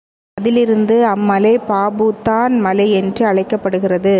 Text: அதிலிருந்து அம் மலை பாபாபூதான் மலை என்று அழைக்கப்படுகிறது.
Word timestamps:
அதிலிருந்து 0.37 0.95
அம் 1.05 1.25
மலை 1.25 1.51
பாபாபூதான் 1.67 2.53
மலை 2.59 2.85
என்று 2.91 3.23
அழைக்கப்படுகிறது. 3.25 4.09